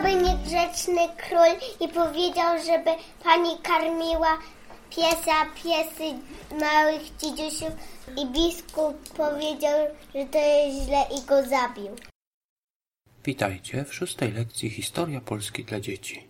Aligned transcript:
sobie 0.00 0.14
niegrzeczny 0.14 1.00
król 1.16 1.58
i 1.80 1.88
powiedział, 1.88 2.58
żeby 2.66 2.90
pani 3.24 3.58
karmiła 3.62 4.38
piesa, 4.90 5.46
piesy 5.62 6.18
małych 6.60 7.02
dzidziusiów 7.18 7.72
i 8.16 8.26
biskup 8.26 9.08
powiedział, 9.16 9.78
że 10.14 10.26
to 10.26 10.38
jest 10.38 10.86
źle 10.86 11.04
i 11.18 11.26
go 11.26 11.42
zabił. 11.42 11.96
Witajcie 13.24 13.84
w 13.84 13.94
szóstej 13.94 14.32
lekcji 14.32 14.70
Historia 14.70 15.20
Polski 15.20 15.64
dla 15.64 15.80
dzieci. 15.80 16.24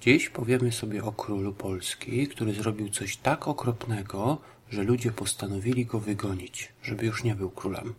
Dziś 0.00 0.28
powiemy 0.28 0.72
sobie 0.72 1.04
o 1.04 1.12
królu 1.12 1.52
Polski, 1.52 2.28
który 2.28 2.52
zrobił 2.52 2.88
coś 2.88 3.16
tak 3.16 3.48
okropnego, 3.48 4.38
że 4.70 4.82
ludzie 4.82 5.12
postanowili 5.12 5.86
go 5.86 6.00
wygonić, 6.00 6.72
żeby 6.82 7.06
już 7.06 7.24
nie 7.24 7.34
był 7.34 7.50
królem. 7.50 7.94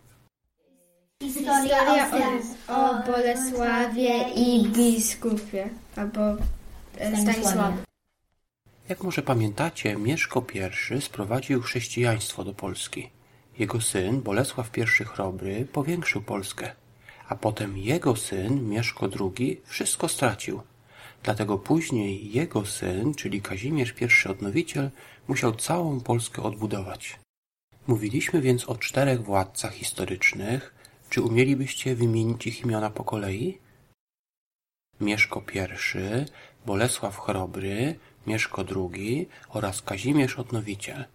Historia 1.21 2.11
o, 2.67 2.73
o 2.73 3.03
Bolesławie 3.03 4.29
i 4.35 4.67
biskupie, 4.67 5.69
albo 5.95 6.21
e, 6.97 7.21
Stanisławie. 7.21 7.77
Jak 8.89 9.03
może 9.03 9.21
pamiętacie, 9.21 9.95
Mieszko 9.95 10.45
I 10.53 11.01
sprowadził 11.01 11.61
chrześcijaństwo 11.61 12.43
do 12.43 12.53
Polski. 12.53 13.09
Jego 13.59 13.81
syn, 13.81 14.21
Bolesław 14.21 14.77
I 14.77 15.05
Chrobry, 15.05 15.65
powiększył 15.73 16.21
Polskę, 16.21 16.71
a 17.27 17.35
potem 17.35 17.77
jego 17.77 18.15
syn, 18.15 18.69
Mieszko 18.69 19.09
II, 19.19 19.61
wszystko 19.65 20.07
stracił. 20.07 20.61
Dlatego 21.23 21.57
później 21.57 22.31
jego 22.31 22.65
syn, 22.65 23.13
czyli 23.13 23.41
Kazimierz 23.41 23.93
I 24.01 24.29
Odnowiciel, 24.29 24.89
musiał 25.27 25.55
całą 25.55 25.99
Polskę 25.99 26.41
odbudować. 26.43 27.19
Mówiliśmy 27.87 28.41
więc 28.41 28.69
o 28.69 28.75
czterech 28.75 29.23
władcach 29.23 29.73
historycznych. 29.73 30.80
Czy 31.11 31.21
umielibyście 31.21 31.95
wymienić 31.95 32.47
ich 32.47 32.61
imiona 32.61 32.89
po 32.89 33.03
kolei? 33.03 33.57
Mieszko 35.01 35.43
I, 35.53 35.59
Bolesław 36.65 37.19
Chrobry, 37.19 37.99
Mieszko 38.27 38.65
II 38.75 39.27
oraz 39.49 39.81
Kazimierz 39.81 40.39
Odnowiciel. 40.39 41.05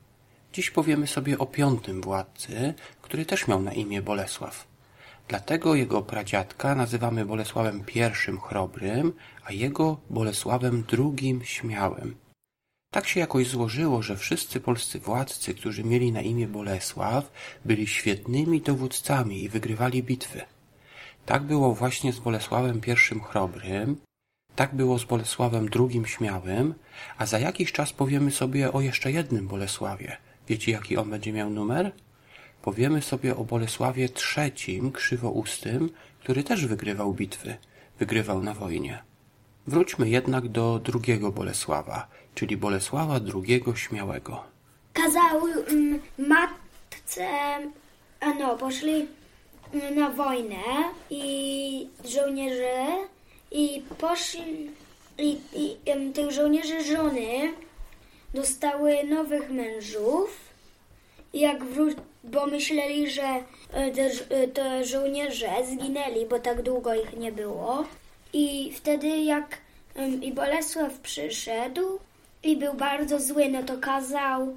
Dziś 0.53 0.71
powiemy 0.71 1.07
sobie 1.07 1.39
o 1.39 1.47
piątym 1.47 2.01
władcy, 2.01 2.75
który 3.03 3.27
też 3.27 3.49
miał 3.49 3.63
na 3.63 3.73
imię 3.73 4.03
Bolesław. 4.03 4.67
Dlatego 5.29 5.75
jego 5.75 6.03
pradziadka 6.03 6.75
nazywamy 6.75 7.27
Bolesławem 7.27 7.85
I 7.95 8.01
Chrobrym, 8.49 9.13
a 9.45 9.53
jego 9.53 10.01
Bolesławem 10.11 10.85
II 10.99 11.41
Śmiałym. 11.45 12.26
Tak 12.97 13.09
się 13.09 13.21
jakoś 13.21 13.49
złożyło, 13.49 14.03
że 14.03 14.17
wszyscy 14.17 14.61
polscy 14.61 14.99
władcy, 14.99 15.55
którzy 15.55 15.85
mieli 15.85 16.13
na 16.13 16.21
imię 16.21 16.47
Bolesław, 16.47 17.33
byli 17.65 17.87
świetnymi 17.87 18.61
dowódcami 18.61 19.43
i 19.43 19.49
wygrywali 19.49 20.03
bitwy. 20.03 20.41
Tak 21.27 21.43
było 21.43 21.75
właśnie 21.75 22.13
z 22.13 22.19
Bolesławem 22.19 22.81
I 22.87 23.21
Chrobrym, 23.21 23.97
tak 24.55 24.75
było 24.75 24.99
z 24.99 25.05
Bolesławem 25.05 25.69
II 25.75 26.03
Śmiałym, 26.07 26.75
a 27.19 27.27
za 27.27 27.39
jakiś 27.39 27.73
czas 27.73 27.93
powiemy 27.93 28.31
sobie 28.31 28.73
o 28.73 28.81
jeszcze 28.81 29.13
jednym 29.13 29.49
Bolesławie. 29.49 30.17
Wiecie, 30.49 30.73
jaki 30.73 30.97
on 30.97 31.11
będzie 31.11 31.33
miał 31.33 31.51
numer? 31.51 31.93
Powiemy 32.63 33.03
sobie 33.03 33.37
o 33.37 33.45
Bolesławie 33.45 34.09
III 34.37 34.93
Krzywoustym, 34.93 35.91
który 36.21 36.45
też 36.45 36.67
wygrywał 36.67 37.15
bitwy, 37.15 37.57
wygrywał 37.99 38.43
na 38.43 38.55
wojnie. 38.55 39.03
Wróćmy 39.67 40.09
jednak 40.09 40.49
do 40.49 40.79
drugiego 40.79 41.33
Bolesława, 41.33 42.09
czyli 42.37 42.57
Bolesława 42.57 43.21
II 43.35 43.65
Śmiałego. 43.75 44.45
Kazał 44.93 45.47
mm, 45.47 46.01
matce, 46.19 47.29
a 48.21 48.35
no, 48.35 48.57
poszli 48.57 49.07
mm, 49.75 49.95
na 49.95 50.11
wojnę 50.11 50.65
i 51.11 51.89
żołnierze 52.05 52.87
i 53.51 53.83
poszli 53.99 54.71
i, 55.19 55.41
i 55.55 55.77
em, 55.87 56.13
tych 56.13 56.31
żołnierzy 56.31 56.85
żony 56.85 57.53
dostały 58.35 59.05
nowych 59.05 59.51
mężów 59.51 60.41
i 61.33 61.41
jak 61.41 61.65
wró- 61.65 62.01
bo 62.25 62.47
myśleli, 62.47 63.11
że 63.11 63.29
e, 63.73 63.91
te, 63.91 64.11
e, 64.31 64.49
te 64.49 64.85
żołnierze 64.85 65.51
zginęli, 65.67 66.27
bo 66.27 66.39
tak 66.39 66.63
długo 66.63 66.95
ich 66.95 67.17
nie 67.17 67.33
było. 67.33 67.85
I 68.33 68.73
wtedy 68.77 69.09
jak 69.09 69.59
i 70.23 70.33
Bolesław 70.33 70.99
przyszedł 70.99 71.99
i 72.47 72.57
był 72.57 72.75
bardzo 72.75 73.21
zły, 73.21 73.49
no 73.49 73.63
to 73.63 73.79
kazał 73.79 74.57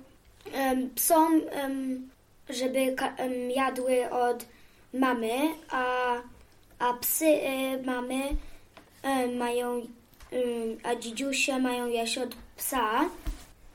em, 0.54 0.90
psom, 0.96 1.42
em, 1.52 2.10
żeby 2.50 2.80
em, 2.80 3.52
jadły 3.52 4.10
od 4.10 4.46
mamy, 4.94 5.32
a, 5.70 6.16
a 6.80 6.94
psy 6.94 7.26
e, 7.26 7.82
mamy 7.82 8.24
e, 9.04 9.28
mają, 9.28 9.78
em, 10.32 10.78
a 10.84 10.96
dzidziusie 10.96 11.60
mają 11.60 11.88
jeść 11.88 12.18
od 12.18 12.36
psa. 12.58 13.10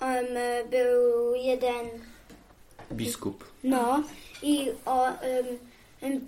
Em, 0.00 0.26
był 0.70 1.34
jeden 1.34 1.86
Biskup. 2.92 3.44
no 3.64 4.02
i 4.42 4.70
o, 4.86 5.06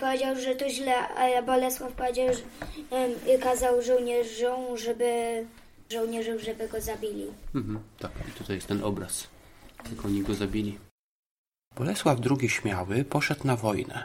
powiedział, 0.00 0.36
że 0.36 0.54
to 0.54 0.68
źle, 0.68 1.08
a 1.08 1.42
Bolesław 1.42 1.92
powiedział, 1.92 2.28
że 2.34 3.38
kazał 3.38 3.82
żołnierzom, 3.82 4.76
żeby 4.76 5.44
żołnierzom, 5.92 6.38
żeby 6.38 6.68
go 6.68 6.80
zabili. 6.80 7.26
Mhm, 7.54 7.78
tak, 7.98 8.12
i 8.28 8.32
tutaj 8.32 8.56
jest 8.56 8.68
ten 8.68 8.84
obraz. 8.84 9.28
Jak 9.90 10.04
oni 10.04 10.22
go 10.22 10.34
zabili. 10.34 10.78
Bolesław 11.76 12.18
II 12.30 12.48
Śmiały 12.48 13.04
poszedł 13.04 13.46
na 13.46 13.56
wojnę. 13.56 14.04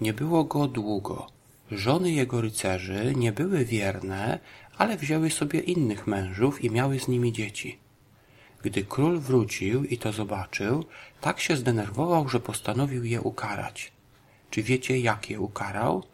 Nie 0.00 0.12
było 0.12 0.44
go 0.44 0.66
długo. 0.66 1.26
Żony 1.70 2.10
jego 2.10 2.40
rycerzy 2.40 3.12
nie 3.16 3.32
były 3.32 3.64
wierne, 3.64 4.38
ale 4.78 4.96
wzięły 4.96 5.30
sobie 5.30 5.60
innych 5.60 6.06
mężów 6.06 6.64
i 6.64 6.70
miały 6.70 7.00
z 7.00 7.08
nimi 7.08 7.32
dzieci. 7.32 7.78
Gdy 8.62 8.84
król 8.84 9.20
wrócił 9.20 9.84
i 9.84 9.98
to 9.98 10.12
zobaczył, 10.12 10.84
tak 11.20 11.40
się 11.40 11.56
zdenerwował, 11.56 12.28
że 12.28 12.40
postanowił 12.40 13.04
je 13.04 13.20
ukarać. 13.20 13.92
Czy 14.50 14.62
wiecie, 14.62 15.00
jak 15.00 15.30
je 15.30 15.40
ukarał? 15.40 16.04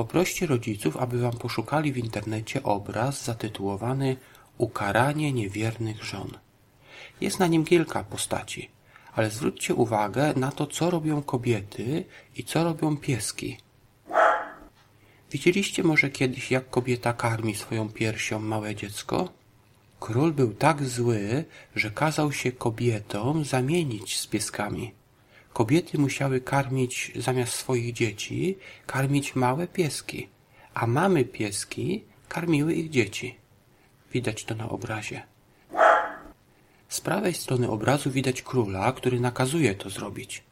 Poproście 0.00 0.46
rodziców, 0.46 0.96
aby 0.96 1.20
wam 1.20 1.32
poszukali 1.32 1.92
w 1.92 1.98
internecie 1.98 2.62
obraz 2.62 3.24
zatytułowany 3.24 4.16
Ukaranie 4.58 5.32
niewiernych 5.32 6.04
żon. 6.04 6.30
Jest 7.20 7.38
na 7.38 7.46
nim 7.46 7.64
kilka 7.64 8.04
postaci, 8.04 8.70
ale 9.14 9.30
zwróćcie 9.30 9.74
uwagę 9.74 10.34
na 10.36 10.52
to, 10.52 10.66
co 10.66 10.90
robią 10.90 11.22
kobiety 11.22 12.04
i 12.36 12.44
co 12.44 12.64
robią 12.64 12.96
pieski. 12.96 13.58
Widzieliście 15.30 15.82
może 15.82 16.10
kiedyś, 16.10 16.50
jak 16.50 16.70
kobieta 16.70 17.12
karmi 17.12 17.54
swoją 17.54 17.88
piersią 17.88 18.38
małe 18.38 18.74
dziecko? 18.74 19.28
Król 20.00 20.32
był 20.32 20.54
tak 20.54 20.84
zły, 20.84 21.44
że 21.76 21.90
kazał 21.90 22.32
się 22.32 22.52
kobietom 22.52 23.44
zamienić 23.44 24.18
z 24.20 24.26
pieskami. 24.26 24.99
Kobiety 25.52 25.98
musiały 25.98 26.40
karmić 26.40 27.12
zamiast 27.16 27.52
swoich 27.52 27.92
dzieci, 27.92 28.58
karmić 28.86 29.36
małe 29.36 29.66
pieski, 29.66 30.28
a 30.74 30.86
mamy 30.86 31.24
pieski 31.24 32.04
karmiły 32.28 32.74
ich 32.74 32.90
dzieci. 32.90 33.36
Widać 34.12 34.44
to 34.44 34.54
na 34.54 34.68
obrazie. 34.68 35.22
Z 36.88 37.00
prawej 37.00 37.34
strony 37.34 37.70
obrazu 37.70 38.10
widać 38.10 38.42
króla, 38.42 38.92
który 38.92 39.20
nakazuje 39.20 39.74
to 39.74 39.90
zrobić, 39.90 40.42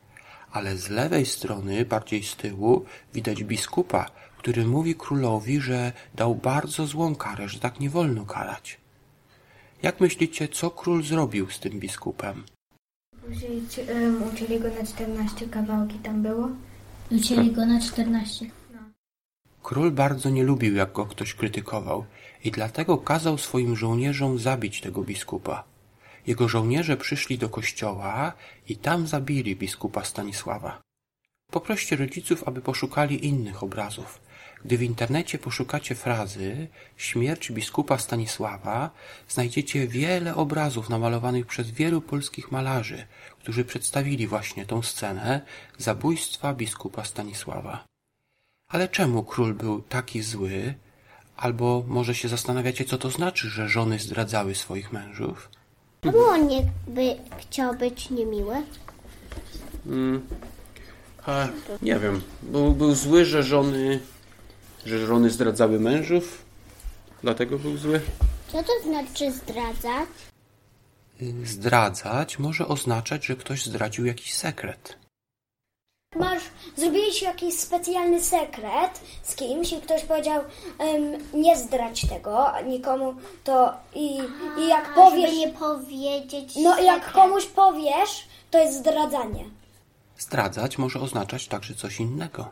ale 0.52 0.76
z 0.76 0.88
lewej 0.90 1.26
strony, 1.26 1.84
bardziej 1.84 2.22
z 2.22 2.36
tyłu, 2.36 2.84
widać 3.14 3.44
biskupa, 3.44 4.10
który 4.38 4.66
mówi 4.66 4.94
królowi, 4.94 5.60
że 5.60 5.92
dał 6.14 6.34
bardzo 6.34 6.86
złą 6.86 7.14
karę, 7.14 7.48
że 7.48 7.60
tak 7.60 7.80
nie 7.80 7.90
wolno 7.90 8.26
karać. 8.26 8.78
Jak 9.82 10.00
myślicie, 10.00 10.48
co 10.48 10.70
król 10.70 11.02
zrobił 11.02 11.50
z 11.50 11.60
tym 11.60 11.80
biskupem? 11.80 12.44
Później 13.28 13.62
um, 13.94 14.22
uczyli 14.22 14.60
go 14.60 14.68
na 14.68 14.86
14 14.86 15.48
kawałki 15.48 15.98
tam 15.98 16.22
było. 16.22 16.48
Ucięli 17.10 17.52
go 17.52 17.66
na 17.66 17.80
14. 17.80 18.46
Król 19.62 19.90
bardzo 19.90 20.30
nie 20.30 20.44
lubił, 20.44 20.74
jak 20.74 20.92
go 20.92 21.06
ktoś 21.06 21.34
krytykował 21.34 22.04
i 22.44 22.50
dlatego 22.50 22.98
kazał 22.98 23.38
swoim 23.38 23.76
żołnierzom 23.76 24.38
zabić 24.38 24.80
tego 24.80 25.02
biskupa. 25.02 25.64
Jego 26.26 26.48
żołnierze 26.48 26.96
przyszli 26.96 27.38
do 27.38 27.48
kościoła 27.48 28.32
i 28.68 28.76
tam 28.76 29.06
zabili 29.06 29.56
biskupa 29.56 30.04
Stanisława. 30.04 30.82
Poproście 31.50 31.96
rodziców, 31.96 32.48
aby 32.48 32.60
poszukali 32.60 33.26
innych 33.26 33.62
obrazów. 33.62 34.20
Gdy 34.64 34.78
w 34.78 34.82
internecie 34.82 35.38
poszukacie 35.38 35.94
frazy 35.94 36.66
śmierć 36.96 37.52
biskupa 37.52 37.98
Stanisława, 37.98 38.90
znajdziecie 39.28 39.86
wiele 39.86 40.34
obrazów 40.34 40.88
namalowanych 40.88 41.46
przez 41.46 41.70
wielu 41.70 42.00
polskich 42.00 42.52
malarzy, 42.52 43.06
którzy 43.38 43.64
przedstawili 43.64 44.26
właśnie 44.26 44.66
tą 44.66 44.82
scenę 44.82 45.40
zabójstwa 45.78 46.54
biskupa 46.54 47.04
Stanisława. 47.04 47.84
Ale 48.68 48.88
czemu 48.88 49.22
król 49.22 49.54
był 49.54 49.82
taki 49.82 50.22
zły? 50.22 50.74
Albo 51.36 51.84
może 51.86 52.14
się 52.14 52.28
zastanawiacie, 52.28 52.84
co 52.84 52.98
to 52.98 53.10
znaczy, 53.10 53.48
że 53.50 53.68
żony 53.68 53.98
zdradzały 53.98 54.54
swoich 54.54 54.92
mężów? 54.92 55.50
Czemu 56.00 56.18
on 56.18 56.46
nie 56.46 56.62
by 56.86 57.16
chciał 57.38 57.74
być 57.74 58.10
niemiły? 58.10 58.62
nie 61.82 61.98
wiem. 61.98 62.22
Był, 62.42 62.72
był 62.72 62.94
zły, 62.94 63.24
że 63.24 63.42
żony, 63.42 64.00
że 64.88 65.06
żony 65.06 65.30
zdradzały 65.30 65.80
mężów? 65.80 66.44
Dlatego 67.22 67.58
był 67.58 67.76
zły. 67.76 68.00
Co 68.52 68.62
to 68.62 68.72
znaczy 68.84 69.32
zdradzać? 69.32 70.08
Zdradzać 71.44 72.38
może 72.38 72.68
oznaczać, 72.68 73.26
że 73.26 73.36
ktoś 73.36 73.66
zdradził 73.66 74.04
jakiś 74.06 74.34
sekret. 74.34 74.98
Masz, 76.16 76.42
zrobiłeś 76.76 77.22
jakiś 77.22 77.54
specjalny 77.54 78.22
sekret 78.22 79.00
z 79.22 79.34
kimś 79.34 79.72
i 79.72 79.80
ktoś 79.80 80.02
powiedział, 80.04 80.42
em, 80.78 81.02
nie 81.34 81.56
zdradź 81.56 82.08
tego 82.08 82.46
nikomu, 82.66 83.14
to 83.44 83.72
i, 83.94 84.18
i 84.58 84.68
jak 84.68 84.94
powiesz, 84.94 85.30
żeby 85.30 85.36
nie 85.46 85.48
powiedzieć 85.48 86.56
no 86.56 86.78
i 86.78 86.84
jak 86.84 87.04
sekret. 87.04 87.14
komuś 87.14 87.46
powiesz, 87.46 88.28
to 88.50 88.58
jest 88.58 88.78
zdradzanie. 88.78 89.44
Zdradzać 90.18 90.78
może 90.78 91.00
oznaczać 91.00 91.48
także 91.48 91.74
coś 91.74 92.00
innego. 92.00 92.50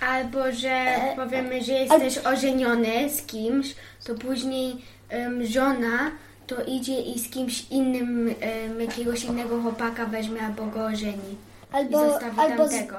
Albo, 0.00 0.52
że 0.52 0.96
powiemy, 1.16 1.64
że 1.64 1.72
jesteś 1.72 2.18
ożeniony 2.18 3.10
z 3.10 3.22
kimś, 3.22 3.74
to 4.04 4.14
później 4.14 4.76
em, 5.08 5.46
żona 5.46 6.10
to 6.46 6.64
idzie 6.64 7.00
i 7.00 7.18
z 7.18 7.30
kimś 7.30 7.70
innym, 7.70 8.34
em, 8.40 8.80
jakiegoś 8.80 9.24
innego 9.24 9.62
chłopaka 9.62 10.06
weźmie 10.06 10.42
albo 10.42 10.66
go 10.66 10.84
ożeni. 10.86 11.36
Albo, 11.72 12.06
I 12.06 12.10
zostawi 12.10 12.40
albo 12.40 12.68
z, 12.68 12.70
tamtego. 12.70 12.96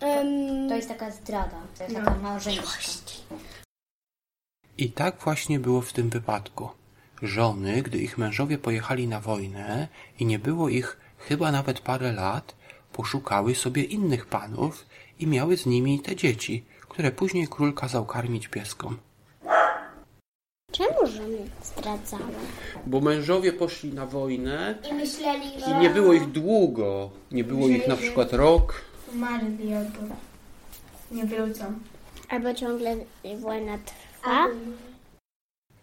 em, 0.00 0.68
To 0.68 0.76
jest 0.76 0.88
taka 0.88 1.10
zdrada, 1.10 1.56
to 1.78 1.82
jest 1.84 1.96
No. 1.96 2.04
taka 2.04 2.18
małżeństwo. 2.18 2.70
I 4.78 4.90
tak 4.92 5.16
właśnie 5.24 5.60
było 5.60 5.80
w 5.80 5.92
tym 5.92 6.10
wypadku. 6.10 6.68
Żony, 7.22 7.82
gdy 7.82 7.98
ich 7.98 8.18
mężowie 8.18 8.58
pojechali 8.58 9.08
na 9.08 9.20
wojnę 9.20 9.88
i 10.18 10.26
nie 10.26 10.38
było 10.38 10.68
ich 10.68 10.96
chyba 11.18 11.52
nawet 11.52 11.80
parę 11.80 12.12
lat, 12.12 12.54
poszukały 12.92 13.54
sobie 13.54 13.82
innych 13.82 14.26
panów 14.26 14.86
i 15.18 15.26
miały 15.26 15.56
z 15.56 15.66
nimi 15.66 16.00
te 16.00 16.16
dzieci, 16.16 16.64
które 16.88 17.12
później 17.12 17.48
król 17.48 17.74
kazał 17.74 18.06
karmić 18.06 18.48
pieskom. 18.48 18.98
Czemu 20.72 21.06
żony 21.06 21.38
zdradzały? 21.62 22.34
Bo 22.86 23.00
mężowie 23.00 23.52
poszli 23.52 23.92
na 23.92 24.06
wojnę 24.06 24.78
I 24.90 24.94
myśleli, 24.94 25.46
i 25.70 25.74
nie 25.74 25.90
było 25.90 26.12
ich 26.12 26.26
długo. 26.26 27.10
Nie 27.32 27.44
było 27.44 27.68
ich 27.68 27.88
na 27.88 27.96
przykład 27.96 28.32
rok. 28.32 28.84
Umarli 29.12 29.74
albo 29.74 30.14
nie 31.10 31.24
wrócą. 31.24 31.64
Albo 32.28 32.54
ciągle 32.54 32.96
wojna 33.40 33.78
trwa. 33.78 34.46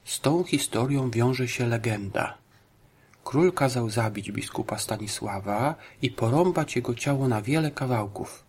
Z 0.05 0.19
tą 0.19 0.43
historią 0.43 1.11
wiąże 1.11 1.47
się 1.47 1.67
legenda. 1.67 2.37
Król 3.23 3.53
kazał 3.53 3.89
zabić 3.89 4.31
biskupa 4.31 4.77
Stanisława 4.77 5.75
i 6.01 6.09
porąbać 6.11 6.75
jego 6.75 6.95
ciało 6.95 7.27
na 7.27 7.41
wiele 7.41 7.71
kawałków. 7.71 8.43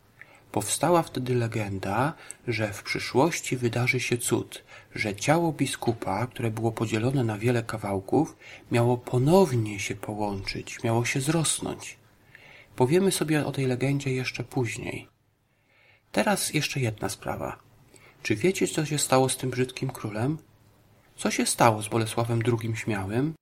Powstała 0.53 1.03
wtedy 1.03 1.35
legenda, 1.35 2.15
że 2.47 2.73
w 2.73 2.83
przyszłości 2.83 3.57
wydarzy 3.57 4.01
się 4.01 4.19
cud, 4.19 4.65
że 4.95 5.17
ciało 5.17 5.53
biskupa, 5.53 6.27
które 6.27 6.51
było 6.51 6.73
podzielone 6.73 7.25
na 7.25 7.39
wiele 7.39 7.63
kawałków, 7.63 8.37
miało 8.71 8.97
ponownie 8.99 9.81
się 9.81 9.95
połączyć, 9.95 10.83
miało 10.83 11.05
się 11.05 11.21
zrosnąć. 11.21 11.99
Powiemy 12.77 13.13
sobie 13.13 13.47
o 13.47 13.53
tej 13.53 13.67
legendzie 13.67 14.13
jeszcze 14.13 14.45
później. 14.45 15.09
Teraz 16.13 16.55
jeszcze 16.55 16.81
jedna 16.81 17.09
sprawa. 17.09 17.59
Czy 18.23 18.37
wiecie, 18.37 18.69
co 18.69 18.87
się 18.87 18.99
stało 18.99 19.29
z 19.29 19.37
tym 19.37 19.51
brzydkim 19.51 19.91
królem? 19.91 20.39
Co 21.17 21.31
się 21.31 21.47
stało 21.47 21.83
z 21.83 21.89
Bolesławem 21.89 22.43
II 22.47 22.77
Śmiałym? 22.77 23.35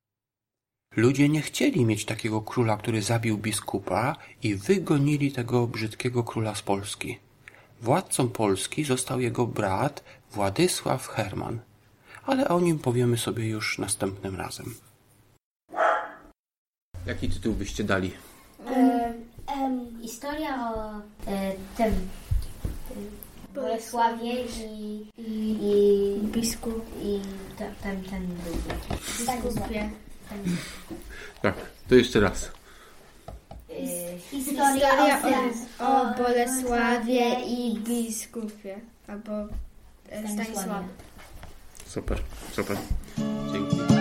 Ludzie 0.96 1.28
nie 1.28 1.42
chcieli 1.42 1.84
mieć 1.84 2.04
takiego 2.04 2.40
króla, 2.40 2.76
który 2.76 3.02
zabił 3.02 3.38
biskupa 3.38 4.16
i 4.42 4.54
wygonili 4.54 5.32
tego 5.32 5.66
brzydkiego 5.66 6.24
króla 6.24 6.54
z 6.54 6.62
Polski. 6.62 7.18
Władcą 7.82 8.28
Polski 8.28 8.84
został 8.84 9.20
jego 9.20 9.46
brat 9.46 10.04
Władysław 10.32 11.08
Herman, 11.08 11.58
ale 12.26 12.48
o 12.48 12.60
nim 12.60 12.78
powiemy 12.78 13.18
sobie 13.18 13.48
już 13.48 13.78
następnym 13.78 14.36
razem. 14.36 14.74
Jaki 17.06 17.28
tytuł 17.28 17.54
byście 17.54 17.84
dali? 17.84 18.12
Historia 20.02 20.72
o 20.74 20.90
e, 21.26 21.52
tym 21.76 21.86
e, 21.86 23.54
Bolesławie 23.54 24.44
i, 24.44 25.06
i, 25.18 25.56
i, 25.62 26.26
Biskup. 26.26 26.84
i 27.02 27.20
ten 27.82 28.02
drugi. 28.44 29.02
Biskupie. 29.18 29.90
Tak, 31.42 31.54
to 31.88 31.94
jeszcze 31.94 32.20
raz. 32.20 32.50
Historia 34.30 34.88
o, 35.78 35.84
o 35.84 36.14
Bolesławie 36.18 37.40
i 37.46 37.78
biskupie. 37.78 38.80
Albo 39.08 39.32
e, 40.10 40.28
Stanisławie. 40.28 40.88
Super, 41.86 42.18
super. 42.52 42.76
Dzięki. 43.52 43.99